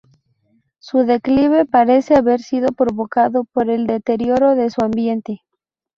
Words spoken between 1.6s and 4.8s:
parece haber sido provocado por el deterioro de